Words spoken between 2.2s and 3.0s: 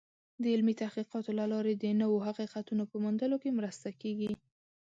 حقیقتونو په